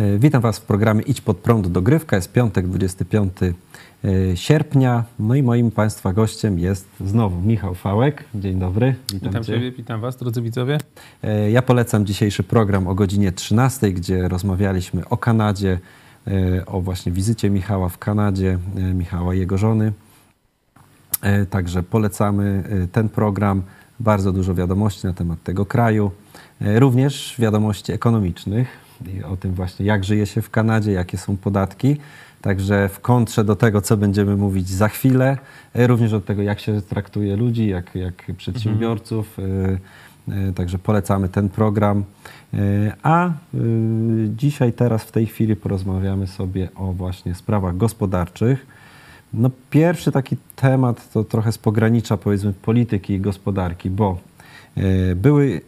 [0.00, 2.16] E, witam Was w programie Idź pod prąd dogrywka.
[2.16, 5.04] Jest piątek, 25 e, sierpnia.
[5.18, 8.24] No i moim Państwa gościem jest znowu Michał Fałek.
[8.34, 8.94] Dzień dobry.
[9.12, 10.78] Witam, witam Ciebie, witam Was, drodzy widzowie.
[11.22, 15.78] E, ja polecam dzisiejszy program o godzinie 13, gdzie rozmawialiśmy o Kanadzie,
[16.66, 18.58] o właśnie wizycie Michała w Kanadzie,
[18.94, 19.92] Michała i jego żony.
[21.50, 23.62] Także polecamy ten program.
[24.00, 26.10] Bardzo dużo wiadomości na temat tego kraju.
[26.60, 28.89] Również wiadomości ekonomicznych
[29.28, 31.96] o tym właśnie, jak żyje się w Kanadzie, jakie są podatki.
[32.42, 35.38] Także w kontrze do tego, co będziemy mówić za chwilę,
[35.74, 39.38] e, również od tego, jak się traktuje ludzi, jak, jak przedsiębiorców.
[39.38, 39.78] Mhm.
[40.54, 42.04] Także polecamy ten program.
[43.02, 43.30] A
[44.36, 48.66] dzisiaj, teraz, w tej chwili porozmawiamy sobie o właśnie sprawach gospodarczych.
[49.34, 54.18] No, pierwszy taki temat to trochę z pogranicza, powiedzmy, polityki i gospodarki, bo
[55.16, 55.60] były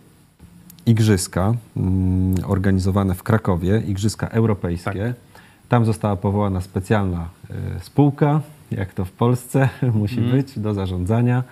[0.87, 5.15] igrzyska mm, organizowane w Krakowie, igrzyska europejskie.
[5.15, 5.43] Tak.
[5.69, 9.69] Tam została powołana specjalna e, spółka, jak to w Polsce
[10.01, 10.31] musi mm.
[10.31, 11.45] być, do zarządzania.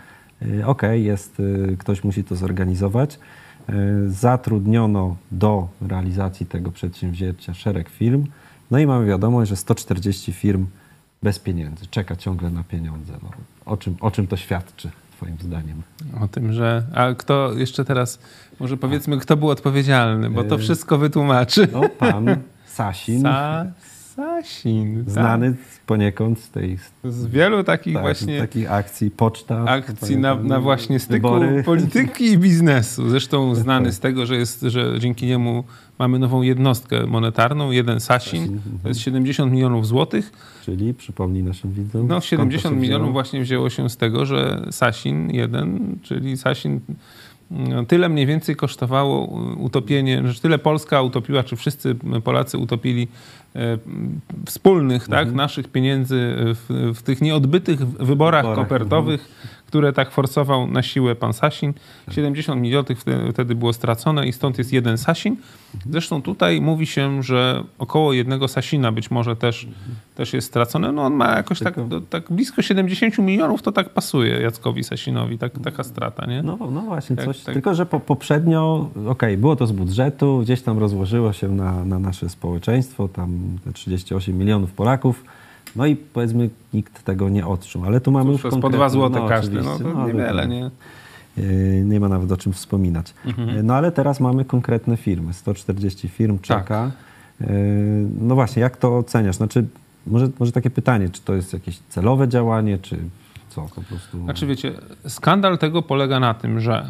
[0.60, 1.42] E, ok, jest,
[1.72, 3.18] e, ktoś musi to zorganizować.
[4.08, 8.24] Zatrudniono do realizacji tego przedsięwzięcia szereg firm.
[8.70, 10.66] No i mamy wiadomość, że 140 firm
[11.22, 13.12] bez pieniędzy, czeka ciągle na pieniądze.
[13.22, 13.30] No,
[13.66, 15.82] o, czym, o czym to świadczy, Twoim zdaniem?
[16.20, 16.82] O tym, że.
[16.94, 18.18] A kto jeszcze teraz
[18.60, 21.68] może powiedzmy, kto był odpowiedzialny, bo to y, wszystko wytłumaczy.
[21.72, 23.22] No, pan Sasin.
[23.22, 23.66] Sa
[24.20, 25.04] Sasin.
[25.04, 25.12] Tak.
[25.12, 25.80] Znany tak.
[25.86, 26.78] poniekąd z tej...
[27.04, 28.40] Z wielu takich tak, właśnie...
[28.40, 29.64] takich akcji, poczta.
[29.64, 31.62] Akcji na, na, właśnie styku wybory.
[31.62, 33.10] polityki i biznesu.
[33.10, 35.64] Zresztą znany z tego, że, jest, że dzięki niemu
[35.98, 38.60] mamy nową jednostkę monetarną, jeden Sasin.
[38.82, 40.32] To jest 70 milionów złotych.
[40.64, 42.06] Czyli, przypomnij naszym widzom.
[42.08, 46.80] No 70 milionów właśnie wzięło się z tego, że Sasin jeden, czyli Sasin
[47.88, 49.24] Tyle mniej więcej kosztowało
[49.58, 53.08] utopienie, że tyle Polska utopiła, czy wszyscy Polacy utopili
[53.56, 53.78] e,
[54.46, 55.26] wspólnych, tak, mhm.
[55.26, 58.64] tak, naszych pieniędzy w, w, tych nieodbytych wyborach mhm.
[58.64, 59.28] kopertowych,
[59.70, 61.72] które tak forsował na siłę pan Sasin.
[62.10, 65.36] 70 milionów wtedy było stracone i stąd jest jeden Sasin.
[65.90, 69.68] Zresztą tutaj mówi się, że około jednego Sasina być może też,
[70.14, 70.92] też jest stracone.
[70.92, 71.74] No on ma jakoś tak,
[72.10, 76.42] tak blisko 70 milionów, to tak pasuje Jackowi Sasinowi, tak, taka strata, nie?
[76.42, 80.40] No, no właśnie, coś, tak, tylko że po, poprzednio, okej, okay, było to z budżetu,
[80.42, 85.24] gdzieś tam rozłożyło się na, na nasze społeczeństwo, tam te 38 milionów Polaków,
[85.76, 89.22] no i powiedzmy nikt tego nie odczuł, ale tu mamy Cóż, już po 2 zł
[89.22, 90.70] no, każdy, no to no, niewiele, nie?
[91.38, 91.42] E,
[91.84, 93.14] nie ma nawet o czym wspominać.
[93.26, 93.48] Mhm.
[93.48, 95.34] E, no ale teraz mamy konkretne firmy.
[95.34, 96.64] 140 firm czeka.
[96.64, 96.90] Tak.
[98.20, 99.36] No właśnie, jak to oceniasz?
[99.36, 99.66] Znaczy,
[100.06, 102.98] może, może takie pytanie, czy to jest jakieś celowe działanie, czy
[103.50, 104.24] co po prostu?
[104.24, 104.72] Znaczy wiecie,
[105.08, 106.86] skandal tego polega na tym, że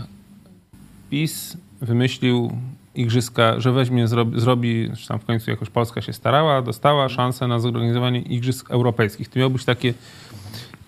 [1.10, 2.52] PiS wymyślił
[2.94, 7.58] igrzyska, że weźmie, zrobi, zrobi, tam w końcu jakoś Polska się starała, dostała szansę na
[7.58, 9.28] zorganizowanie igrzysk europejskich.
[9.28, 9.94] To miało być takie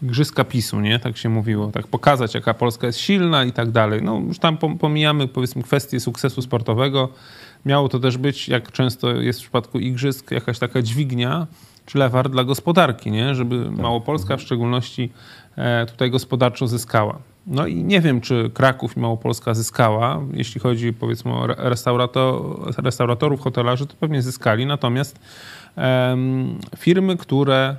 [0.03, 0.99] igrzyska PiSu, nie?
[0.99, 1.71] Tak się mówiło.
[1.73, 4.03] Tak pokazać, jaka Polska jest silna i tak dalej.
[4.03, 7.09] No już tam pomijamy, powiedzmy, kwestię sukcesu sportowego.
[7.67, 11.47] Miało to też być, jak często jest w przypadku igrzysk, jakaś taka dźwignia
[11.87, 13.35] czy lewar dla gospodarki, nie?
[13.35, 13.79] Żeby tak.
[13.79, 15.11] Małopolska w szczególności
[15.57, 17.19] e, tutaj gospodarczo zyskała.
[17.47, 20.21] No i nie wiem, czy Kraków i Małopolska zyskała.
[20.33, 21.47] Jeśli chodzi powiedzmy o
[22.77, 24.67] restauratorów, hotelarzy, to pewnie zyskali.
[24.67, 25.19] Natomiast
[25.77, 27.77] um, firmy, które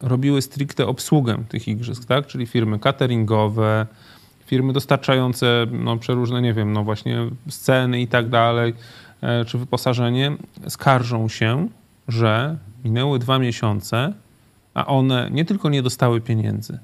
[0.00, 2.26] robiły stricte obsługę tych igrzysk, tak?
[2.26, 3.86] czyli firmy cateringowe,
[4.46, 8.74] firmy dostarczające no, przeróżne, nie wiem, no właśnie sceny i tak dalej,
[9.20, 10.36] e, czy wyposażenie,
[10.68, 11.68] skarżą się,
[12.08, 14.12] że minęły dwa miesiące,
[14.74, 16.78] a one nie tylko nie dostały pieniędzy,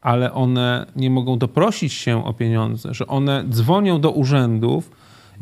[0.00, 4.90] ale one nie mogą doprosić się o pieniądze, że one dzwonią do urzędów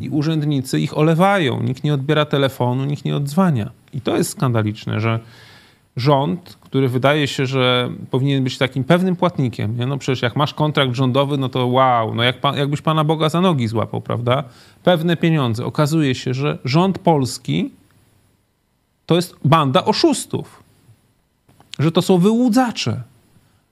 [0.01, 1.63] i urzędnicy ich olewają.
[1.63, 3.71] Nikt nie odbiera telefonu, nikt nie odzwania.
[3.95, 5.21] I to jest skandaliczne, że
[5.97, 9.87] rząd, który wydaje się, że powinien być takim pewnym płatnikiem, nie?
[9.87, 13.29] no przecież jak masz kontrakt rządowy, no to wow, no jak pan, jakbyś Pana Boga
[13.29, 14.45] za nogi złapał, prawda?
[14.85, 15.65] Pewne pieniądze.
[15.65, 17.71] Okazuje się, że rząd polski
[19.07, 20.63] to jest banda oszustów,
[21.79, 23.03] że to są wyłudzacze,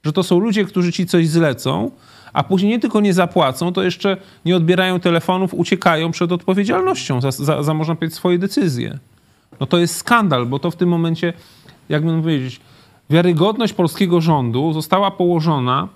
[0.05, 1.91] że to są ludzie, którzy ci coś zlecą,
[2.33, 7.31] a później nie tylko nie zapłacą, to jeszcze nie odbierają telefonów, uciekają przed odpowiedzialnością za,
[7.31, 8.99] za, za można powiedzieć, swoje decyzje.
[9.61, 11.33] No to jest skandal, bo to w tym momencie,
[11.89, 12.61] jakbym powiedzieć,
[13.11, 15.89] wiarygodność polskiego rządu została położona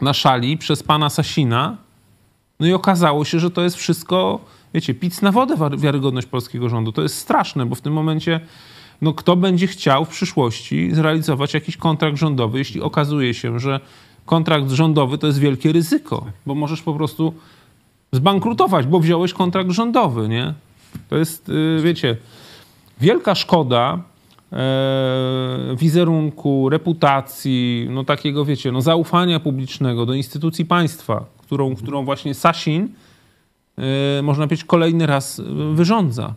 [0.00, 1.76] na szali przez pana Sasina,
[2.60, 4.40] no i okazało się, że to jest wszystko,
[4.74, 6.92] wiecie, pic na wodę wiarygodność polskiego rządu.
[6.92, 8.40] To jest straszne, bo w tym momencie
[9.02, 13.80] no kto będzie chciał w przyszłości zrealizować jakiś kontrakt rządowy, jeśli okazuje się, że
[14.26, 17.34] kontrakt rządowy to jest wielkie ryzyko, bo możesz po prostu
[18.12, 20.54] zbankrutować, bo wziąłeś kontrakt rządowy, nie?
[21.08, 22.16] To jest, y, wiecie,
[23.00, 23.98] wielka szkoda
[24.52, 32.34] e, wizerunku, reputacji, no takiego, wiecie, no zaufania publicznego do instytucji państwa, którą, którą właśnie
[32.34, 32.88] Sasin,
[33.78, 35.42] e, można powiedzieć, kolejny raz
[35.74, 36.34] wyrządza.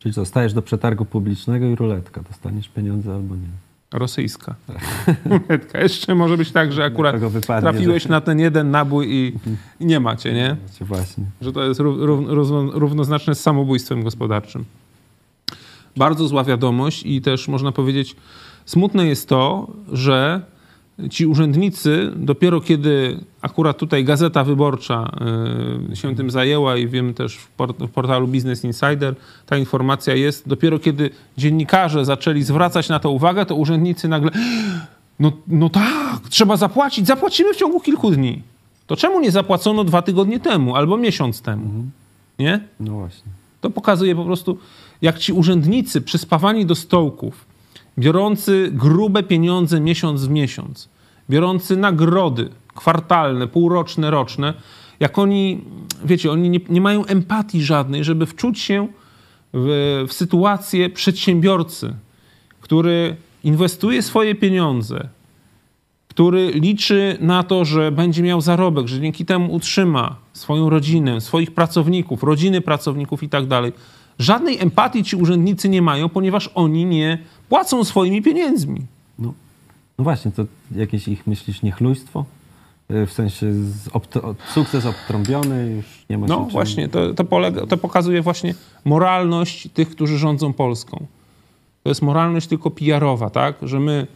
[0.00, 2.22] Czyli co, stajesz do przetargu publicznego i ruletka.
[2.30, 3.48] Dostaniesz pieniądze albo nie.
[3.92, 4.54] Rosyjska.
[5.24, 5.80] Ruletka.
[5.80, 7.16] Jeszcze może być tak, że akurat
[7.60, 8.08] trafiłeś że...
[8.08, 9.32] na ten jeden nabój i,
[9.80, 10.56] i nie macie, nie?
[10.80, 11.24] Właśnie.
[11.40, 11.80] Że to jest
[12.72, 14.64] równoznaczne z samobójstwem gospodarczym.
[15.96, 18.16] Bardzo zła wiadomość i też można powiedzieć,
[18.64, 20.42] smutne jest to, że
[21.10, 25.10] ci urzędnicy dopiero kiedy akurat tutaj Gazeta Wyborcza
[25.92, 29.14] y, się tym zajęła i wiem też w portalu Business Insider
[29.46, 34.30] ta informacja jest, dopiero kiedy dziennikarze zaczęli zwracać na to uwagę, to urzędnicy nagle
[35.20, 38.42] no, no tak, trzeba zapłacić, zapłacimy w ciągu kilku dni.
[38.86, 41.64] To czemu nie zapłacono dwa tygodnie temu albo miesiąc temu?
[41.64, 41.90] Mhm.
[42.38, 42.60] Nie?
[42.80, 43.32] No właśnie.
[43.60, 44.58] To pokazuje po prostu,
[45.02, 47.44] jak ci urzędnicy przyspawani do stołków,
[47.98, 50.88] biorący grube pieniądze miesiąc w miesiąc,
[51.30, 54.54] biorący nagrody kwartalne, półroczne, roczne,
[55.00, 55.60] jak oni,
[56.04, 58.88] wiecie, oni nie, nie mają empatii żadnej, żeby wczuć się
[59.52, 61.94] w, w sytuację przedsiębiorcy,
[62.60, 65.08] który inwestuje swoje pieniądze,
[66.08, 71.50] który liczy na to, że będzie miał zarobek, że dzięki temu utrzyma swoją rodzinę, swoich
[71.54, 73.72] pracowników, rodziny pracowników i tak dalej.
[74.18, 77.18] Żadnej empatii ci urzędnicy nie mają, ponieważ oni nie
[77.50, 78.80] płacą swoimi pieniędzmi.
[79.18, 79.32] No,
[79.98, 80.44] no właśnie, to
[80.74, 82.24] jakieś ich, myślisz, niechlujstwo?
[82.90, 83.46] Y, w sensie
[84.54, 86.48] sukces obtrąbiony, już nie ma No czym...
[86.48, 88.54] właśnie, to, to, polega, to pokazuje właśnie
[88.84, 91.06] moralność tych, którzy rządzą Polską.
[91.82, 93.54] To jest moralność tylko PR-owa, tak?
[93.62, 94.06] Że my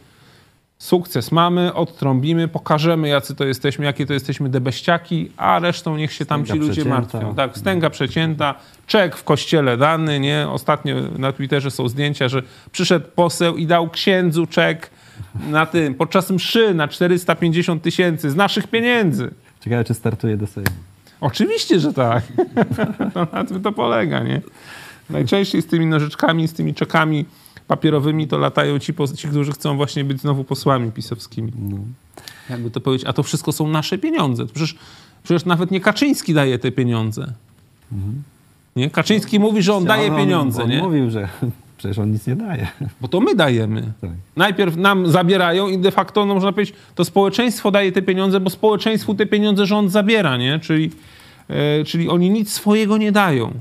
[0.77, 6.25] sukces mamy, odtrąbimy, pokażemy, jacy to jesteśmy, jakie to jesteśmy debeściaki, a resztą niech się
[6.25, 6.99] tam Stęga ci ludzie przecięta.
[6.99, 7.35] martwią.
[7.35, 8.55] Tak, wstęga przecięta,
[8.87, 10.47] czek w kościele dany, nie?
[10.49, 12.41] Ostatnio na Twitterze są zdjęcia, że
[12.71, 14.89] przyszedł poseł i dał księdzu czek
[15.49, 19.31] na tym, podczas mszy na 450 tysięcy z naszych pieniędzy.
[19.61, 20.69] Ciekawe, czy startuje do Sejmu.
[21.21, 22.23] Oczywiście, że tak.
[23.13, 24.41] to na tym to polega, nie?
[25.09, 27.25] Najczęściej z tymi nożyczkami, z tymi czekami
[27.67, 31.51] papierowymi to latają ci, ci którzy chcą właśnie być znowu posłami pisowskimi.
[31.59, 31.77] No.
[32.49, 34.45] Jakby to powiedzieć, a to wszystko są nasze pieniądze.
[34.45, 34.75] Przecież,
[35.23, 37.33] przecież nawet nie Kaczyński daje te pieniądze.
[37.91, 38.23] Mhm.
[38.75, 38.89] Nie?
[38.89, 40.63] Kaczyński mówi, że on daje pieniądze.
[40.63, 40.83] On, on nie?
[40.83, 41.29] mówił, że
[41.77, 42.67] Przecież on nic nie daje.
[43.01, 43.91] Bo to my dajemy.
[44.01, 44.09] Tak.
[44.35, 48.49] Najpierw nam zabierają i de facto, no można powiedzieć, to społeczeństwo daje te pieniądze, bo
[48.49, 50.59] społeczeństwu te pieniądze rząd zabiera, nie?
[50.59, 50.91] Czyli,
[51.49, 53.53] e, czyli oni nic swojego nie dają.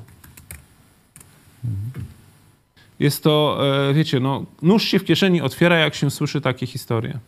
[3.05, 3.59] Jest to,
[3.91, 7.19] e, wiecie, no, nóż się w kieszeni otwiera, jak się słyszy takie historie.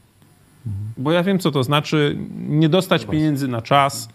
[0.96, 2.16] Bo ja wiem, co to znaczy.
[2.48, 4.08] Nie dostać pieniędzy na czas,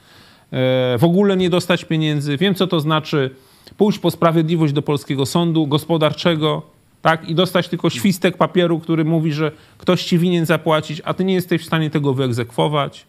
[0.52, 2.38] e, w ogóle nie dostać pieniędzy.
[2.38, 3.36] Wiem, co to znaczy
[3.78, 6.62] pójść po sprawiedliwość do polskiego sądu gospodarczego,
[7.02, 11.24] tak, i dostać tylko świstek papieru, który mówi, że ktoś ci winien zapłacić, a ty
[11.24, 13.06] nie jesteś w stanie tego wyegzekwować,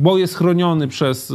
[0.00, 1.34] bo jest chroniony przez, y,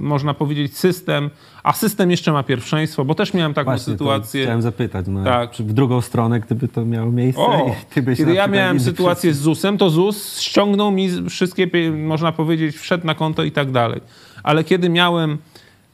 [0.00, 1.30] można powiedzieć, system,
[1.62, 4.42] a system jeszcze ma pierwszeństwo, bo też miałem taką Właśnie, sytuację.
[4.42, 5.54] Chciałem zapytać, no, tak.
[5.54, 7.42] w drugą stronę, gdyby to miało miejsce.
[7.42, 7.74] O,
[8.14, 13.14] kiedy ja miałem sytuację z ZUS-em, to ZUS ściągnął mi wszystkie, można powiedzieć, wszedł na
[13.14, 14.00] konto i tak dalej.
[14.42, 15.38] Ale kiedy miałem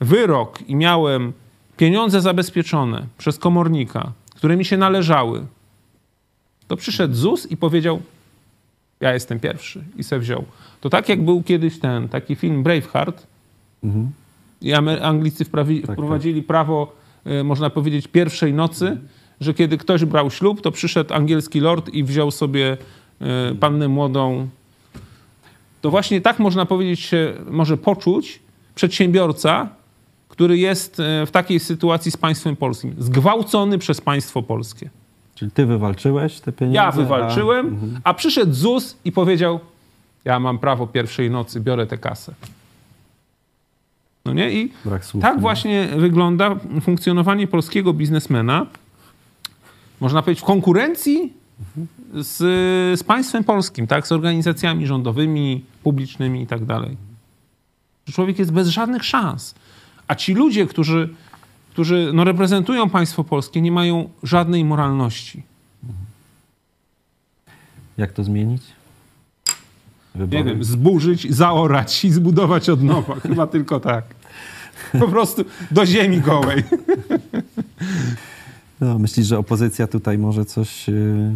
[0.01, 1.33] wyrok i miałem
[1.77, 5.47] pieniądze zabezpieczone przez komornika, które mi się należały,
[6.69, 8.03] to przyszedł ZUS i powiedział:
[9.01, 10.45] Ja jestem pierwszy i se wziął.
[10.81, 13.27] To tak jak był kiedyś ten taki film Braveheart.
[13.85, 14.11] Mhm.
[14.63, 16.47] I Anglicy wprawi, tak, wprowadzili tak.
[16.47, 16.93] prawo,
[17.27, 19.09] y, można powiedzieć, pierwszej nocy, mhm.
[19.41, 22.77] że kiedy ktoś brał ślub, to przyszedł angielski lord i wziął sobie
[23.51, 24.49] y, pannę młodą.
[25.81, 28.41] To właśnie tak można powiedzieć, się może poczuć
[28.75, 29.69] przedsiębiorca,
[30.29, 34.91] który jest e, w takiej sytuacji z państwem polskim, zgwałcony przez państwo polskie.
[35.41, 36.77] Czyli ty wywalczyłeś te pieniądze?
[36.77, 38.01] Ja wywalczyłem, a, mhm.
[38.05, 39.61] a przyszedł ZUS i powiedział,
[40.25, 42.35] ja mam prawo pierwszej nocy, biorę tę kasę.
[44.25, 44.53] No nie?
[44.53, 45.41] I słów, tak nie?
[45.41, 48.67] właśnie wygląda funkcjonowanie polskiego biznesmena,
[50.01, 51.33] można powiedzieć, w konkurencji
[52.15, 52.39] z,
[53.01, 54.07] z państwem polskim, tak?
[54.07, 56.97] z organizacjami rządowymi, publicznymi i tak dalej.
[58.13, 59.55] Człowiek jest bez żadnych szans.
[60.09, 61.09] A ci ludzie, którzy,
[61.71, 65.43] którzy no, reprezentują państwo polskie, nie mają żadnej moralności.
[67.99, 68.63] Jak to zmienić?
[70.15, 70.39] Wybory?
[70.39, 73.15] Nie wiem, zburzyć, zaorać i zbudować od nowa.
[73.21, 74.05] Chyba tylko tak.
[75.01, 76.63] Po prostu do ziemi gołej.
[78.81, 81.33] No, myślisz, że opozycja tutaj może coś yy,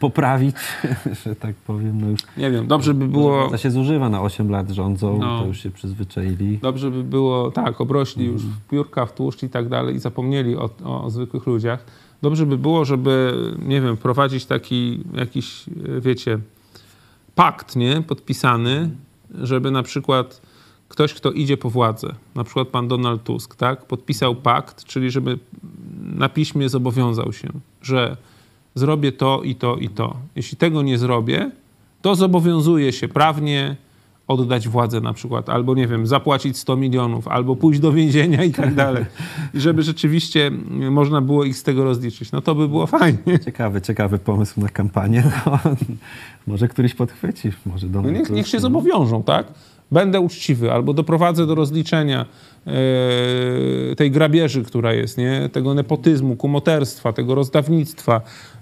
[0.00, 0.56] poprawić,
[1.24, 2.00] że tak powiem.
[2.00, 3.48] No już, nie wiem, dobrze by było...
[3.50, 5.40] To się zużywa na 8 lat rządzą, no.
[5.40, 6.58] to już się przyzwyczaili.
[6.58, 10.56] Dobrze by było, tak, obrośli już w piórka, w tłuszcz i tak dalej i zapomnieli
[10.56, 11.84] o, o, zwykłych ludziach.
[12.22, 15.64] dobrze by było, żeby, nie wiem, wprowadzić taki jakiś,
[16.00, 16.38] wiecie,
[17.34, 18.90] pakt, nie, podpisany,
[19.34, 20.40] żeby na przykład
[20.88, 25.38] ktoś, kto idzie po władzę, na przykład pan Donald Tusk, tak, podpisał pakt, czyli żeby
[26.02, 27.48] na piśmie zobowiązał się,
[27.82, 28.16] że
[28.78, 30.16] zrobię to i to i to.
[30.36, 31.50] Jeśli tego nie zrobię,
[32.02, 33.76] to zobowiązuje się prawnie
[34.28, 38.50] oddać władzę na przykład, albo nie wiem, zapłacić 100 milionów, albo pójść do więzienia i
[38.52, 39.04] tak dalej.
[39.54, 40.50] I żeby rzeczywiście
[40.90, 42.32] można było ich z tego rozliczyć.
[42.32, 43.38] No to by było fajnie.
[43.44, 45.24] Ciekawy, ciekawy pomysł na kampanię.
[45.46, 45.58] No,
[46.46, 49.46] może któryś podchwyci, może do no niech, niech się zobowiążą, tak?
[49.92, 52.26] Będę uczciwy, albo doprowadzę do rozliczenia
[52.66, 55.48] e, tej grabieży, która jest, nie?
[55.52, 58.20] tego nepotyzmu, kumoterstwa, tego rozdawnictwa.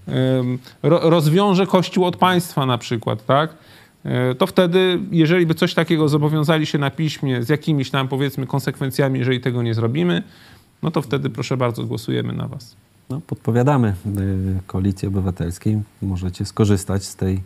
[0.08, 0.42] E,
[0.82, 3.54] ro, rozwiążę Kościół od państwa na przykład, tak?
[4.04, 8.46] E, to wtedy, jeżeli by coś takiego zobowiązali się na piśmie z jakimiś tam powiedzmy
[8.46, 10.22] konsekwencjami, jeżeli tego nie zrobimy,
[10.82, 12.76] no to wtedy proszę bardzo, głosujemy na was.
[13.10, 15.82] No, podpowiadamy y, Koalicji Obywatelskiej.
[16.02, 17.42] Możecie skorzystać z, tej,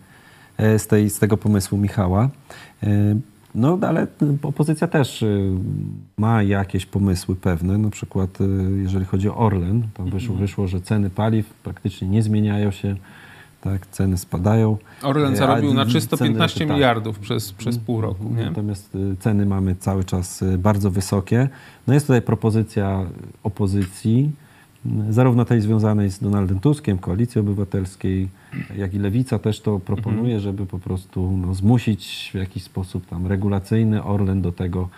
[0.56, 2.28] e, z, tej, z tego pomysłu Michała.
[3.54, 4.06] No, ale
[4.42, 5.52] opozycja też y,
[6.16, 7.78] ma jakieś pomysły pewne.
[7.78, 8.38] Na przykład,
[8.76, 10.46] jeżeli chodzi o Orlen, tam wyszło, mhm.
[10.46, 12.96] wyszło że ceny paliw praktycznie nie zmieniają się
[13.60, 14.76] tak, ceny spadają.
[15.02, 16.76] Orlen zarobił na 315 ceny, tak.
[16.76, 17.22] miliardów tak.
[17.22, 18.24] przez, przez pół roku.
[18.36, 18.44] Nie?
[18.44, 21.48] Natomiast y, ceny mamy cały czas y, bardzo wysokie.
[21.86, 23.06] No jest tutaj propozycja
[23.42, 24.49] opozycji, y,
[25.10, 28.28] zarówno tej związanej z Donaldem Tuskiem, Koalicji Obywatelskiej,
[28.76, 30.40] jak i Lewica też to proponuje, mhm.
[30.40, 34.88] żeby po prostu no, zmusić w jakiś sposób tam regulacyjny Orlen do tego,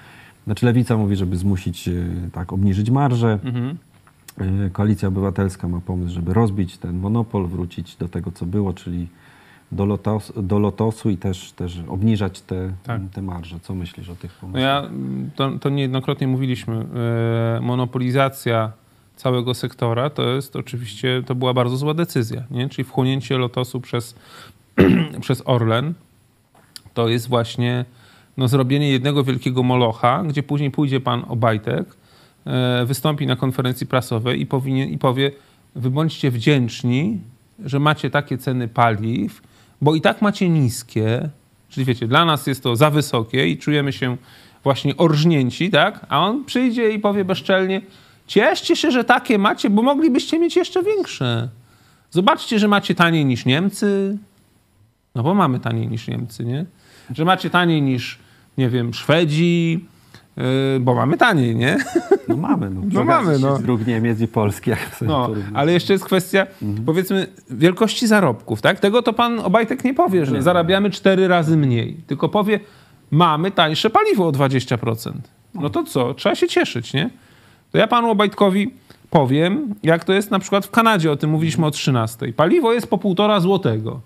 [0.45, 1.91] znaczy Lewica mówi, żeby zmusić,
[2.33, 3.77] tak, obniżyć marżę, mhm.
[4.67, 9.09] Y, Koalicja Obywatelska ma pomysł, żeby rozbić ten monopol, wrócić do tego, co było, czyli
[9.73, 13.01] do, lotos, do lotosu i też, też obniżać te, tak.
[13.13, 13.61] te marże.
[13.61, 14.63] Co myślisz o tych pomysłach?
[14.63, 14.91] No ja,
[15.35, 16.87] to, to niejednokrotnie mówiliśmy.
[17.57, 18.73] E, monopolizacja
[19.17, 22.69] całego sektora to jest oczywiście, to była bardzo zła decyzja, nie?
[22.69, 24.15] czyli wchłonięcie lotosu przez,
[25.21, 25.95] przez Orlen
[26.95, 27.85] to jest właśnie
[28.37, 31.97] no, zrobienie jednego wielkiego molocha, gdzie później pójdzie pan Obajtek,
[32.47, 35.31] E, wystąpi na konferencji prasowej i, powinien, i powie:
[35.75, 37.19] Wy bądźcie wdzięczni,
[37.65, 39.43] że macie takie ceny paliw,
[39.81, 41.29] bo i tak macie niskie.
[41.69, 44.17] Czyli wiecie, dla nas jest to za wysokie i czujemy się
[44.65, 46.07] właśnie orżnięci, tak?
[46.09, 47.81] A on przyjdzie i powie bezczelnie:
[48.33, 51.49] Cieszcie się, że takie macie, bo moglibyście mieć jeszcze większe.
[52.11, 54.19] Zobaczcie, że macie taniej niż Niemcy.
[55.15, 56.67] No bo mamy taniej niż Niemcy, nie?
[57.15, 58.19] Że macie taniej niż,
[58.59, 59.87] nie wiem, Szwedzi,
[60.37, 61.77] Yy, bo mamy taniej, nie?
[62.29, 62.81] No mamy, no.
[62.93, 63.57] no mamy, no.
[63.57, 64.71] Z dróg Niemiec i Polski.
[65.03, 66.85] no, ale jeszcze jest kwestia, mhm.
[66.85, 68.81] powiedzmy, wielkości zarobków, tak?
[68.81, 70.43] Tego to pan Obajtek nie powie, że nie.
[70.43, 72.61] zarabiamy cztery razy mniej, tylko powie,
[73.11, 75.13] mamy tańsze paliwo o 20%.
[75.55, 76.15] No to co?
[76.15, 77.11] Trzeba się cieszyć, nie?
[77.73, 78.75] To ja panu Obajtkowi
[79.11, 82.33] powiem, jak to jest na przykład w Kanadzie, o tym mówiliśmy o 13.
[82.33, 84.01] Paliwo jest po półtora złotego.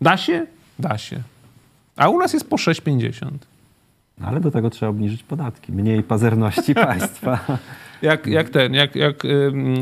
[0.00, 0.46] Da się?
[0.78, 1.22] Da się.
[1.96, 3.30] A u nas jest po 6,50.
[4.20, 7.58] No, ale do tego trzeba obniżyć podatki, mniej pazerności państwa.
[8.02, 9.22] Jak, jak ten, jak, jak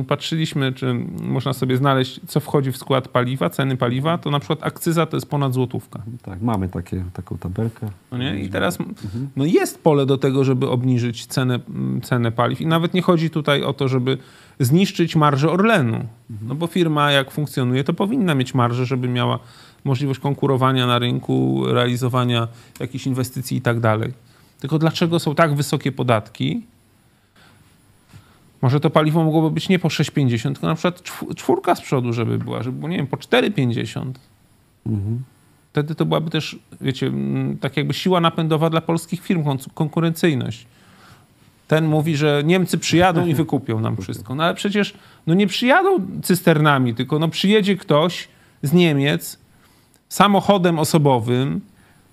[0.08, 4.58] patrzyliśmy, czy można sobie znaleźć, co wchodzi w skład paliwa, ceny paliwa, to na przykład
[4.62, 6.02] akcyza to jest ponad złotówka.
[6.22, 7.88] Tak, mamy takie, taką tabelkę.
[8.12, 8.40] No nie?
[8.40, 9.28] I teraz mhm.
[9.36, 11.58] no jest pole do tego, żeby obniżyć cenę,
[12.02, 12.60] cenę paliw.
[12.60, 14.18] I nawet nie chodzi tutaj o to, żeby
[14.60, 15.96] zniszczyć marżę Orlenu.
[16.30, 16.48] Mhm.
[16.48, 19.38] No bo firma jak funkcjonuje, to powinna mieć marżę, żeby miała
[19.84, 22.48] możliwość konkurowania na rynku, realizowania
[22.80, 24.12] jakichś inwestycji i tak dalej.
[24.60, 26.62] Tylko dlaczego są tak wysokie podatki?
[28.62, 31.02] Może to paliwo mogłoby być nie po 6,50, tylko na przykład
[31.36, 34.12] czwórka z przodu, żeby była, żeby było, nie wiem, po 4,50.
[34.86, 35.22] Mhm.
[35.72, 37.12] Wtedy to byłaby też, wiecie,
[37.60, 40.66] tak jakby siła napędowa dla polskich firm, konkurencyjność.
[41.68, 44.34] Ten mówi, że Niemcy przyjadą i wykupią nam wszystko.
[44.34, 44.94] No ale przecież
[45.26, 48.28] no nie przyjadą cysternami, tylko no przyjedzie ktoś
[48.62, 49.38] z Niemiec
[50.08, 51.60] samochodem osobowym.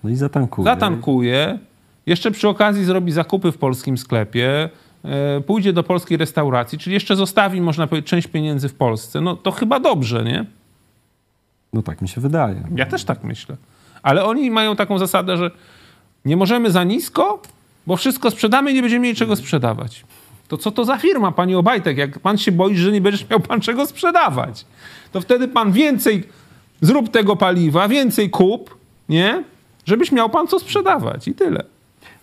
[0.03, 0.65] No i zatankuje.
[0.65, 1.59] Zatankuje,
[2.05, 4.69] jeszcze przy okazji zrobi zakupy w polskim sklepie,
[5.05, 9.21] e, pójdzie do polskiej restauracji, czyli jeszcze zostawi, można powiedzieć, część pieniędzy w Polsce.
[9.21, 10.45] No to chyba dobrze, nie?
[11.74, 12.63] No tak mi się wydaje.
[12.75, 13.57] Ja też tak myślę.
[14.03, 15.51] Ale oni mają taką zasadę, że
[16.25, 17.41] nie możemy za nisko,
[17.88, 20.05] bo wszystko sprzedamy i nie będziemy mieli czego sprzedawać.
[20.47, 21.97] To co to za firma, panie Obajtek?
[21.97, 24.65] Jak pan się boi, że nie będziesz miał pan czego sprzedawać,
[25.12, 26.24] to wtedy pan więcej
[26.81, 28.77] zrób tego paliwa, więcej kup,
[29.09, 29.43] nie?
[29.85, 31.63] Żebyś miał pan co sprzedawać i tyle.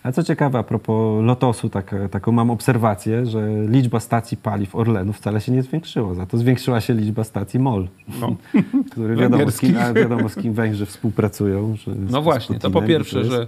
[0.03, 5.13] A co ciekawe, a propos Lotosu, tak, taką mam obserwację, że liczba stacji paliw Orlenu
[5.13, 6.13] wcale się nie zwiększyła.
[6.13, 7.87] Za to zwiększyła się liczba stacji MOL,
[8.19, 8.35] no.
[8.91, 11.75] który wiadomo z, kim, wiadomo z kim Węgrzy współpracują.
[12.09, 13.47] no właśnie, to po pierwsze, że,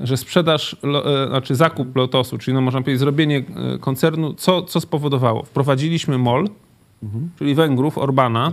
[0.00, 3.38] że sprzedaż, e, znaczy zakup Lotosu, czyli no można powiedzieć zrobienie
[3.74, 5.42] e, koncernu, co, co spowodowało?
[5.42, 6.48] Wprowadziliśmy MOL,
[7.38, 8.52] czyli Węgrów, Orbana,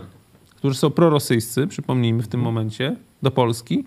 [0.55, 3.85] którzy są prorosyjscy, przypomnijmy w tym momencie, do Polski.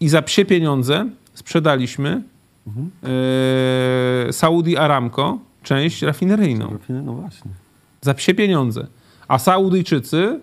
[0.00, 2.22] I za psie pieniądze sprzedaliśmy
[2.66, 6.78] e, Saudi Aramco część rafineryjną.
[6.88, 7.50] No właśnie.
[8.00, 8.86] Za psie pieniądze.
[9.28, 10.40] A Saudyjczycy,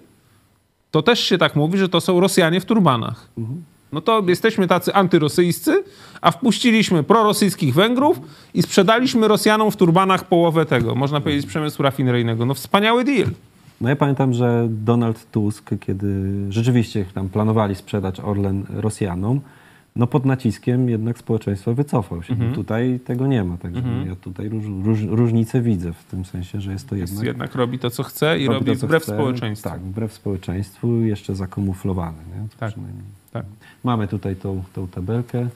[0.92, 3.30] to też się tak mówi, że to są Rosjanie w turbanach.
[3.92, 5.84] No to jesteśmy tacy antyrosyjscy,
[6.22, 8.20] a wpuściliśmy prorosyjskich Węgrów
[8.54, 12.46] i sprzedaliśmy Rosjanom w turbanach połowę tego, można powiedzieć, przemysłu rafineryjnego.
[12.46, 13.28] No wspaniały deal.
[13.82, 19.42] No ja pamiętam, że Donald Tusk, kiedy rzeczywiście tam planowali sprzedać Orlen Rosjanom,
[19.96, 22.34] no pod naciskiem jednak społeczeństwa wycofał się.
[22.34, 22.54] Mhm.
[22.54, 26.72] Tutaj tego nie ma, także ja tutaj róż, róż, różnicę widzę w tym sensie, że
[26.72, 27.28] jest to Jest, jednak...
[27.28, 29.14] jednak robi to, co chce i robi robi to, wbrew chce.
[29.14, 29.70] społeczeństwu.
[29.70, 31.36] Tak, wbrew społeczeństwu, jeszcze.
[32.36, 32.50] Nie?
[32.50, 32.72] To Tak.
[32.72, 33.04] przynajmniej.
[33.32, 33.46] Tak.
[33.84, 35.48] Mamy tutaj tą, tą tabelkę.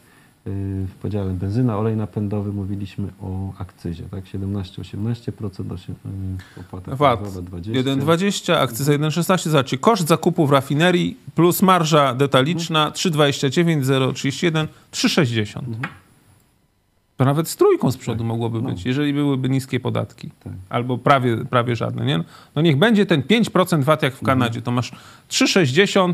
[0.47, 4.23] Yy, W podziale benzyna, olej napędowy mówiliśmy o akcyzie, tak?
[4.25, 5.95] 17-18%, osiem-
[6.57, 7.73] yy, opłata VAT paliwowa 20%.
[7.73, 9.49] 1,20, akcyza 1,16.
[9.49, 15.61] Zobaczcie, koszt zakupu w rafinerii plus marża detaliczna 3,29, 0,31, 3,60.
[17.17, 18.69] To nawet z trójką z przodu mogłoby No.
[18.69, 20.29] być, jeżeli byłyby niskie podatki.
[20.43, 20.53] Tak.
[20.69, 22.05] Albo prawie, prawie żadne.
[22.05, 22.23] Nie?
[22.55, 24.61] No niech będzie ten 5% VAT jak w Kanadzie.
[24.61, 24.91] To masz
[25.29, 26.13] 3,60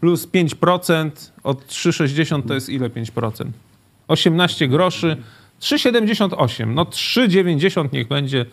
[0.00, 1.10] plus 5%.
[1.42, 3.44] Od 3,60 to jest ile 5%?
[4.08, 5.16] 18 groszy.
[5.60, 6.66] 3,78.
[6.74, 8.46] No 3,90 niech będzie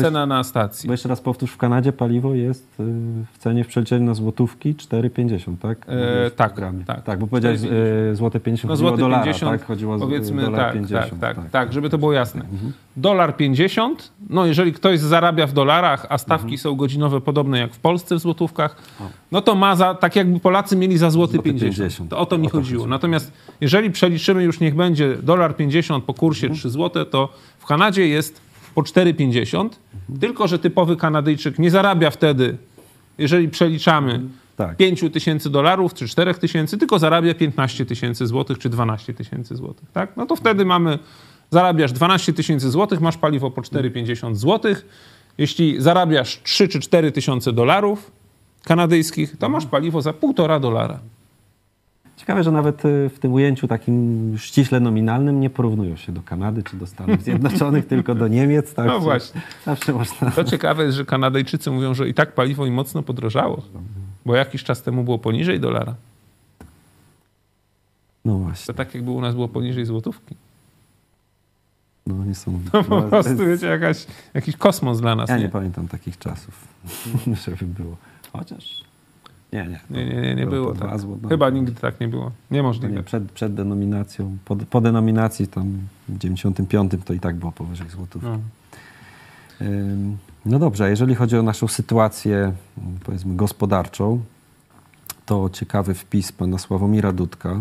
[0.00, 0.86] cena na stacji.
[0.86, 2.84] Bo jeszcze raz powtórz, w Kanadzie paliwo jest yy,
[3.32, 5.78] w cenie w przeliczeniu na złotówki 4,50, tak?
[5.88, 7.02] E, tak, tak.
[7.02, 7.72] tak, bo powiedziałeś 4,50.
[8.08, 9.66] yy, złote 50, No o dolara, 50, tak?
[9.66, 11.20] Chodziło powiedzmy dolar tak, 50.
[11.20, 12.42] tak, tak, tak, żeby to było jasne.
[12.96, 17.78] Dolar 50, no jeżeli ktoś zarabia w dolarach, a stawki są godzinowe podobne jak w
[17.78, 18.76] Polsce w złotówkach,
[19.32, 21.76] no to ma za, tak jakby Polacy mieli za złoty Złoty 50.
[21.76, 22.10] 50.
[22.10, 22.80] To o to mi O to chodziło.
[22.82, 22.90] chodzi.
[22.90, 28.08] Natomiast jeżeli przeliczymy już niech będzie dolar 50 po kursie 3 zł, to w Kanadzie
[28.08, 28.40] jest
[28.74, 29.68] po 4,50,
[30.20, 32.56] tylko że typowy Kanadyjczyk nie zarabia wtedy,
[33.18, 34.20] jeżeli przeliczamy
[34.56, 34.76] Tak.
[34.76, 39.90] 5 tysięcy dolarów czy 4 tysięcy, tylko zarabia 15 tysięcy złotych czy 12 tysięcy złotych.
[39.92, 40.16] Tak?
[40.16, 40.98] No to wtedy mamy,
[41.50, 44.86] zarabiasz 12 tysięcy złotych, masz paliwo po 4,50 złotych.
[45.38, 48.10] Jeśli zarabiasz 3 czy 4 tysiące dolarów
[48.64, 50.98] kanadyjskich, to masz paliwo za 1,5 dolara.
[52.22, 56.62] Ciekawe, że nawet y, w tym ujęciu takim ściśle nominalnym nie porównują się do Kanady
[56.62, 58.74] czy do Stanów Zjednoczonych, tylko do Niemiec.
[58.74, 58.86] Tak?
[58.86, 59.40] No właśnie.
[59.64, 60.30] Zawsze można...
[60.30, 63.62] To ciekawe jest, że Kanadyjczycy mówią, że i tak paliwo im mocno podrożało,
[64.26, 65.94] bo jakiś czas temu było poniżej dolara.
[68.24, 68.74] No To właśnie.
[68.74, 70.34] tak jakby u nas było poniżej złotówki.
[72.06, 72.70] No niesamowite.
[72.70, 75.28] To po No, prostu, to jest- wiecie, jakaś, jakiś kosmos dla nas.
[75.28, 75.48] Ja nie nie?
[75.48, 76.68] pamiętam takich czasów,
[77.46, 77.96] żeby było.
[78.32, 78.84] Chociaż...
[79.52, 79.80] Nie, nie.
[79.90, 81.00] Nie, nie, nie, nie było dwa tak.
[81.28, 82.30] Chyba nigdy tak nie było.
[82.50, 82.94] Niemożliwe.
[82.94, 87.88] nie, przed, przed denominacją, po, po denominacji tam w 95 to i tak było powyżej
[87.90, 88.28] złotówki.
[88.28, 88.38] No.
[90.46, 92.52] No dobrze, a jeżeli chodzi o naszą sytuację,
[93.04, 94.20] powiedzmy, gospodarczą,
[95.26, 97.60] to ciekawy wpis pana Sławomira Dudka,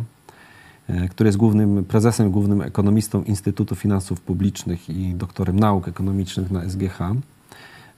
[0.90, 6.70] e, który jest głównym prezesem, głównym ekonomistą Instytutu Finansów Publicznych i doktorem nauk ekonomicznych na
[6.70, 7.00] SGH.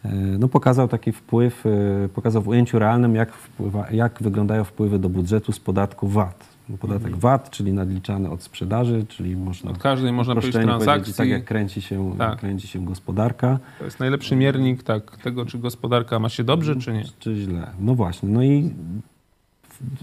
[0.05, 1.65] E, No, pokazał taki wpływ,
[2.05, 6.53] e, pokazał w ujęciu realnym, jak, wpływa, jak wyglądają wpływy do budżetu z podatku VAT.
[6.79, 11.13] Podatek VAT, czyli nadliczany od sprzedaży, czyli można Od każdej, można powiedzieć, uproszczeniu transakcji.
[11.13, 12.39] tak jak kręci się, Tak.
[12.39, 13.59] kręci się gospodarka.
[13.79, 17.03] To jest najlepszy miernik tak, tego, czy gospodarka ma się dobrze, czy nie.
[17.19, 17.67] Czy źle?
[17.79, 18.29] No właśnie.
[18.29, 18.73] No i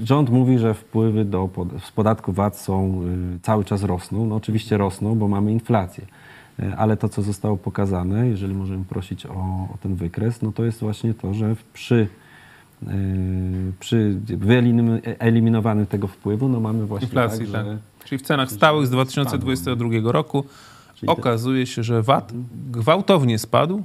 [0.05, 1.49] rząd mówi, że wpływy do,
[1.85, 3.03] z podatku VAT są
[3.37, 4.27] y, cały czas rosną.
[4.27, 6.05] No oczywiście rosną, bo mamy inflację.
[6.63, 10.65] Y, Ale to, co zostało pokazane, jeżeli możemy prosić o, o ten wykres, no to
[10.65, 12.09] jest właśnie to, że przy,
[12.83, 12.89] y,
[13.81, 17.67] przy wyeliminowaniu tego wpływu, no mamy właśnie Inflacji, tak, tak.
[17.67, 20.45] że Czyli w cenach stałych z 2022 roku
[20.95, 22.33] Czyli okazuje się, że VAT
[22.71, 23.83] gwałtownie spadł,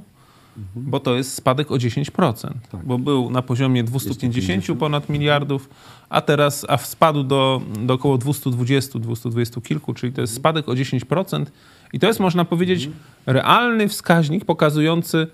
[0.76, 2.50] bo to jest spadek o 10%.
[2.70, 2.86] Tak.
[2.86, 4.78] Bo był na poziomie 250 250.
[4.78, 5.68] ponad miliardów,
[6.08, 10.72] a teraz a spadł do, do około 220, 220 kilku, czyli to jest spadek o
[10.72, 11.46] 10%.
[11.92, 12.90] I to jest, można powiedzieć,
[13.26, 15.26] realny wskaźnik pokazujący,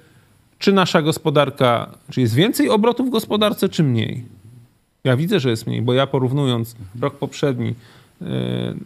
[0.58, 4.24] czy nasza gospodarka, czy jest więcej obrotów w gospodarce, czy mniej.
[5.04, 7.74] Ja widzę, że jest mniej, bo ja porównując rok poprzedni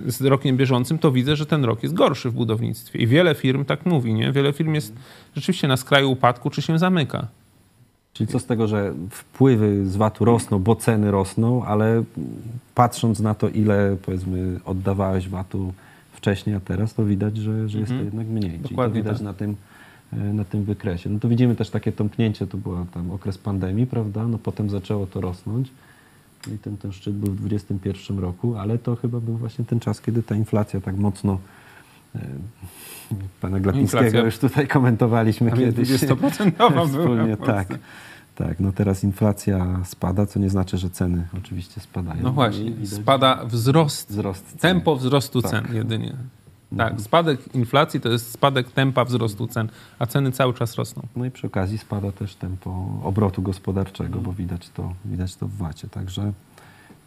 [0.06, 2.98] z rokiem bieżącym, to widzę, że ten rok jest gorszy w budownictwie.
[2.98, 4.32] I wiele firm tak mówi, nie?
[4.32, 4.94] Wiele firm jest
[5.34, 7.26] rzeczywiście na skraju upadku, czy się zamyka.
[8.12, 12.02] Czyli co z tego, że wpływy z VAT-u rosną, bo ceny rosną, ale
[12.74, 15.72] patrząc na to, ile powiedzmy oddawałeś VAT-u
[16.12, 18.42] wcześniej, a teraz, to widać, że, że jest to jednak mniej.
[18.42, 18.70] Czyli to Mhm.
[18.70, 19.24] Dokładnie widać tak.
[19.24, 19.56] na, tym,
[20.12, 21.10] e, na tym wykresie.
[21.10, 24.28] No to widzimy też takie tąpnięcie, to był tam okres pandemii, prawda?
[24.28, 25.68] No potem zaczęło to rosnąć.
[26.46, 29.80] No I ten, ten szczyt był w 2021 roku, ale to chyba był właśnie ten
[29.80, 31.38] czas, kiedy ta inflacja tak mocno
[32.14, 32.20] e,
[33.40, 34.24] Pana Glapińskiego Inflacja.
[34.24, 35.88] już tutaj komentowaliśmy A kiedyś.
[35.88, 37.68] 20% była w Wspólnie, tak.
[38.34, 42.22] Tak, no teraz inflacja spada, co nie znaczy, że ceny oczywiście spadają.
[42.22, 45.50] No właśnie, spada wzrost, wzrost tempo wzrostu tak.
[45.50, 46.16] cen jedynie.
[46.70, 47.00] Tak, mhm.
[47.00, 51.02] spadek inflacji to jest spadek tempa wzrostu cen, a ceny cały czas rosną.
[51.16, 55.56] No i przy okazji spada też tempo obrotu gospodarczego, bo widać to, widać to w
[55.56, 55.88] wacie.
[55.88, 56.32] Także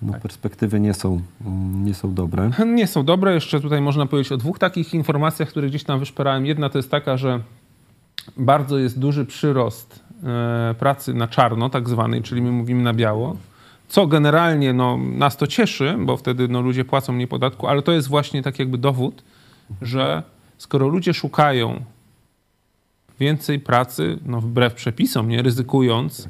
[0.02, 0.22] no, tak.
[0.22, 2.52] perspektywy nie są, mm, nie są dobre.
[2.76, 3.34] Nie są dobre.
[3.34, 6.46] Jeszcze tutaj można powiedzieć o dwóch takich informacjach, które gdzieś tam wyszperałem.
[6.46, 7.40] Jedna to jest taka, że
[8.38, 13.38] bardzo jest duży przyrost e, pracy na czarno, tak zwanej, czyli my mówimy na biało,
[13.88, 17.92] co generalnie no, nas to cieszy, bo wtedy no, ludzie płacą mniej podatku, ale to
[17.92, 19.24] jest właśnie tak jakby dowód,
[19.82, 20.24] że
[20.58, 21.82] skoro ludzie szukają
[23.20, 26.30] więcej pracy, no wbrew przepisom, nie ryzykując,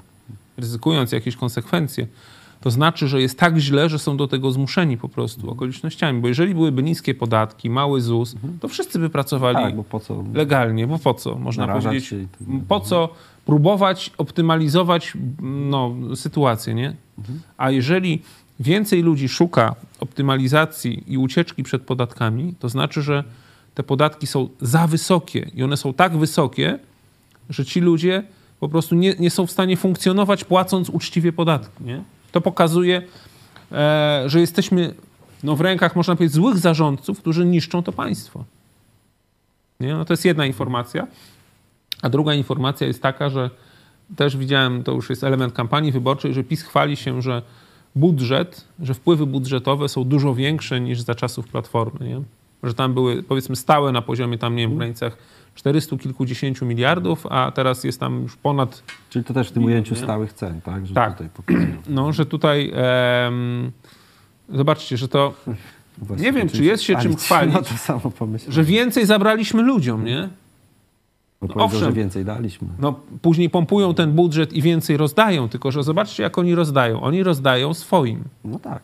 [0.58, 2.08] ryzykując jakieś konsekwencje,
[2.62, 6.22] to znaczy, że jest tak źle, że są do tego zmuszeni po prostu okolicznościami.
[6.22, 9.84] Bo jeżeli byłyby niskie podatki, mały ZUS, to wszyscy by pracowali tak, bo
[10.34, 12.16] legalnie, bo po co, można powiedzieć,
[12.68, 13.10] po co
[13.46, 16.94] próbować optymalizować no, sytuację, nie?
[17.58, 18.22] A jeżeli
[18.60, 23.24] więcej ludzi szuka optymalizacji i ucieczki przed podatkami, to znaczy, że
[23.76, 26.80] te podatki są za wysokie i one są tak wysokie,
[27.50, 28.24] że ci ludzie
[28.60, 31.84] po prostu nie, nie są w stanie funkcjonować płacąc uczciwie podatki.
[31.84, 32.04] Nie?
[32.32, 33.02] To pokazuje,
[33.72, 34.94] e, że jesteśmy
[35.44, 38.44] no, w rękach, można powiedzieć, złych zarządców, którzy niszczą to państwo.
[39.80, 39.94] Nie?
[39.94, 41.08] No, to jest jedna informacja.
[42.02, 43.50] A druga informacja jest taka, że
[44.16, 47.42] też widziałem, to już jest element kampanii wyborczej, że PiS chwali się, że
[47.96, 52.10] budżet, że wpływy budżetowe są dużo większe niż za czasów Platformy.
[52.10, 52.22] Nie?
[52.64, 55.18] Że tam były, powiedzmy, stałe na poziomie tam, nie wiem, w granicach
[55.56, 58.84] 400 kilkudziesięciu miliardów, a teraz jest tam już ponad...
[59.10, 60.02] Czyli to też w tym ujęciu nie?
[60.02, 60.88] stałych cen, tak?
[60.88, 61.18] Że tak.
[61.18, 61.30] Tutaj
[61.90, 62.72] no, że tutaj...
[62.76, 63.72] Em,
[64.50, 65.34] zobaczcie, że to...
[65.98, 67.56] Właśnie nie wiem, czy jest się czym chwalić,
[67.90, 68.02] no
[68.50, 70.30] że więcej zabraliśmy ludziom, nie?
[71.42, 72.68] Bo no owszem, że więcej daliśmy.
[72.80, 77.02] No, później pompują ten budżet i więcej rozdają, tylko że zobaczcie, jak oni rozdają.
[77.02, 78.24] Oni rozdają swoim.
[78.46, 78.82] No tak.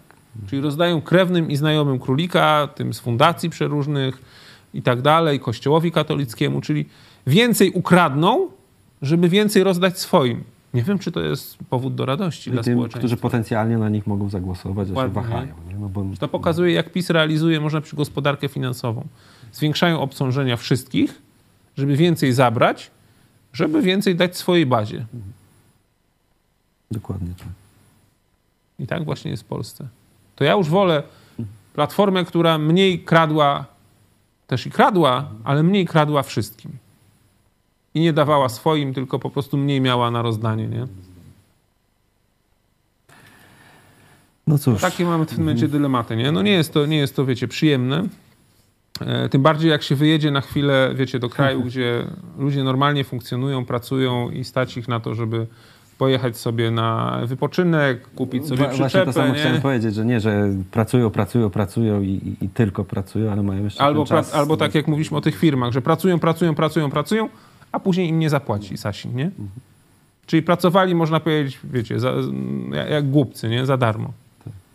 [0.47, 4.21] Czyli rozdają krewnym i znajomym królika, tym z fundacji przeróżnych
[4.73, 6.85] i tak dalej, kościołowi katolickiemu, czyli
[7.27, 8.47] więcej ukradną,
[9.01, 10.43] żeby więcej rozdać swoim.
[10.73, 12.99] Nie wiem, czy to jest powód do radości I dla tym, społeczeństwa.
[12.99, 15.53] którzy potencjalnie na nich mogą zagłosować, że się wahają.
[15.79, 16.05] No bo...
[16.19, 19.07] To pokazuje, jak PiS realizuje, można powiedzieć, gospodarkę finansową.
[19.51, 21.21] Zwiększają obciążenia wszystkich,
[21.77, 22.91] żeby więcej zabrać,
[23.53, 25.05] żeby więcej dać swojej bazie.
[26.91, 27.47] Dokładnie tak.
[28.79, 29.87] I tak właśnie jest w Polsce.
[30.35, 31.03] To ja już wolę
[31.73, 33.65] platformę, która mniej kradła,
[34.47, 36.71] też i kradła, ale mniej kradła wszystkim.
[37.93, 40.87] I nie dawała swoim, tylko po prostu mniej miała na rozdanie, nie?
[44.47, 44.81] No cóż.
[44.81, 46.31] takie mamy w tym momencie dylematy, nie?
[46.31, 48.03] No nie jest to, nie jest to wiecie, przyjemne.
[49.01, 52.05] E, tym bardziej jak się wyjedzie na chwilę, wiecie, do kraju, gdzie
[52.37, 55.47] ludzie normalnie funkcjonują, pracują i stać ich na to, żeby
[55.97, 58.77] pojechać sobie na wypoczynek, kupić sobie przyczepę.
[58.77, 59.39] Właśnie to samo nie?
[59.39, 63.63] chciałem powiedzieć, że nie, że pracują, pracują, pracują i, i, i tylko pracują, ale mają
[63.63, 64.33] jeszcze albo, czas.
[64.33, 67.29] albo tak jak mówiliśmy o tych firmach, że pracują, pracują, pracują, pracują,
[67.71, 69.25] a później im nie zapłaci Sasin, nie?
[69.25, 69.49] Mhm.
[70.25, 72.13] Czyli pracowali, można powiedzieć, wiecie, za,
[72.89, 73.65] jak głupcy, nie?
[73.65, 74.13] Za darmo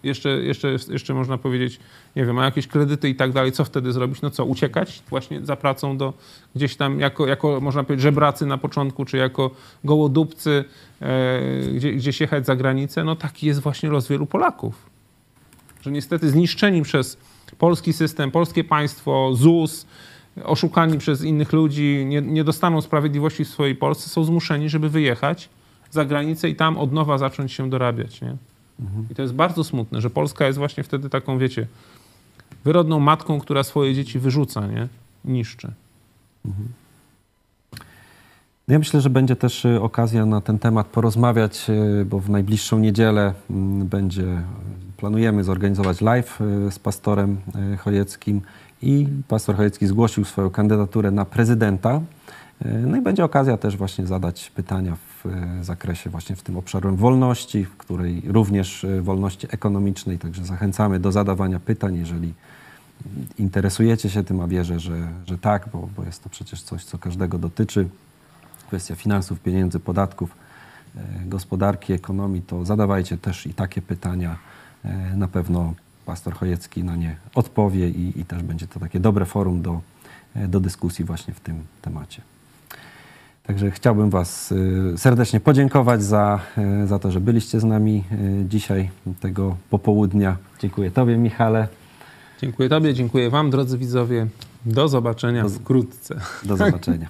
[0.03, 1.81] jeszcze, jeszcze, jeszcze można powiedzieć,
[2.17, 4.23] nie wiem, ma jakieś kredyty i tak dalej, co wtedy zrobić?
[4.23, 6.13] No co, uciekać właśnie za pracą do
[6.55, 9.51] gdzieś tam, jako, jako można powiedzieć, żebracy na początku, czy jako
[9.85, 10.65] gołodupcy
[11.03, 11.41] e,
[11.75, 13.05] gdzie, gdzieś jechać za granicę?
[13.05, 14.91] No taki jest właśnie los wielu Polaków.
[15.83, 17.19] Że niestety zniszczeni przez
[17.59, 19.87] polski system, polskie państwo, ZUS,
[20.45, 25.49] oszukani przez innych ludzi, nie, nie dostaną sprawiedliwości w swojej Polsce, są zmuszeni, żeby wyjechać
[25.91, 28.37] za granicę i tam od nowa zacząć się dorabiać, nie?
[29.11, 31.67] I to jest bardzo smutne, że Polska jest właśnie wtedy taką, wiecie,
[32.65, 34.89] wyrodną matką, która swoje dzieci wyrzuca, nie?
[35.25, 35.73] Niszczy.
[36.47, 36.69] Mhm.
[38.69, 42.79] Ja myślę, że będzie też y, okazja na ten temat porozmawiać, y, bo w najbliższą
[42.79, 44.43] niedzielę mm, będzie,
[44.97, 47.41] planujemy zorganizować live y, z pastorem
[47.79, 48.41] Chojeckim
[48.83, 52.01] i pastor Chojecki zgłosił swoją kandydaturę na prezydenta.
[52.65, 56.93] No i będzie okazja też właśnie zadać pytania w e, zakresie właśnie w tym obszarze
[56.93, 62.35] wolności, w której również e, wolności ekonomicznej, także zachęcamy do zadawania pytań, jeżeli
[63.39, 66.99] interesujecie się tym, a wierzę, że, że tak, bo, bo jest to przecież coś, co
[66.99, 67.89] każdego dotyczy.
[68.67, 70.37] Kwestia finansów, pieniędzy, podatków,
[70.97, 74.37] e, gospodarki, ekonomii, to zadawajcie też i takie pytania.
[75.17, 75.75] Na pewno
[76.07, 79.81] pastor Chojecki na nie odpowie i, i też będzie to takie dobre forum do,
[80.49, 82.23] do dyskusji właśnie w tym temacie.
[83.51, 86.41] Także chciałbym Was y, serdecznie podziękować za,
[86.83, 90.37] y, za to, że byliście z nami y, dzisiaj, tego popołudnia.
[90.61, 91.69] Dziękuję Tobie, Michale.
[92.41, 94.27] Dziękuję Tobie, dziękuję Wam, drodzy widzowie.
[94.67, 96.21] Do zobaczenia do, wkrótce.
[96.45, 97.09] Do zobaczenia.